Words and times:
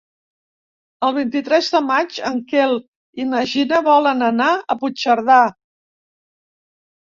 El 1.07 1.11
vint-i-tres 1.17 1.69
de 1.75 1.81
maig 1.89 2.15
en 2.31 2.39
Quel 2.55 2.73
i 3.25 3.29
na 3.35 3.43
Gina 3.53 3.83
volen 3.91 4.27
anar 4.31 4.51
a 4.57 4.79
Puigcerdà. 4.83 5.39